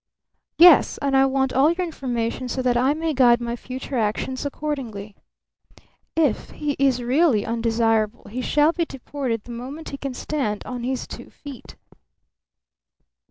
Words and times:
"Yes. 0.57 0.97
And 0.97 1.15
I 1.15 1.27
want 1.27 1.53
all 1.53 1.71
your 1.71 1.85
information 1.85 2.47
so 2.49 2.63
that 2.63 2.75
I 2.75 2.95
may 2.95 3.13
guide 3.13 3.39
my 3.39 3.55
future 3.55 3.99
actions 3.99 4.43
accordingly. 4.47 5.15
If 6.15 6.49
he 6.49 6.75
is 6.79 7.03
really 7.03 7.45
undesirable 7.45 8.23
he 8.27 8.41
shall 8.41 8.71
be 8.71 8.85
deported 8.85 9.43
the 9.43 9.51
moment 9.51 9.89
he 9.89 9.97
can 9.99 10.15
stand 10.15 10.65
on 10.65 10.81
his 10.83 11.05
two 11.05 11.29
feet." 11.29 11.75